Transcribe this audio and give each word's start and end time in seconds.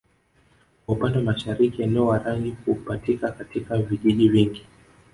Kwa 0.85 0.95
upande 0.95 1.17
wa 1.17 1.23
mashariki 1.23 1.83
eneo 1.83 2.07
Warangi 2.07 2.55
hupatika 2.65 3.31
katika 3.31 3.77
vijiji 3.77 4.29
vingi 4.29 4.65